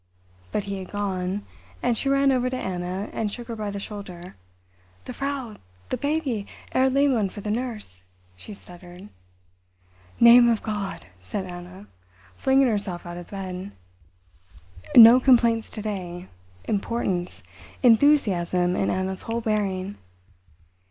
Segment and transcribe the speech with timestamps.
[0.51, 1.45] But he had gone,
[1.83, 4.35] and she ran over to Anna and shook her by the shoulder.
[5.05, 8.01] "The Frau—the baby—Herr Lehmann for the nurse,"
[8.35, 9.09] she stuttered.
[10.19, 11.85] "Name of God!" said Anna,
[12.35, 13.73] flinging herself out of bed.
[14.95, 16.25] No complaints to day.
[16.63, 19.97] Importance—enthusiasm in Anna's whole bearing.